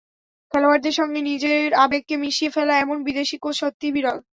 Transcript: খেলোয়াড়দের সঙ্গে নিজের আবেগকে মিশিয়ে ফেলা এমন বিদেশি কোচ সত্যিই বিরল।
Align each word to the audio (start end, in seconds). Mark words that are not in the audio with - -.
খেলোয়াড়দের 0.51 0.95
সঙ্গে 0.99 1.19
নিজের 1.29 1.61
আবেগকে 1.83 2.15
মিশিয়ে 2.17 2.53
ফেলা 2.55 2.73
এমন 2.77 2.97
বিদেশি 3.07 3.35
কোচ 3.37 3.55
সত্যিই 3.61 3.95
বিরল। 3.95 4.17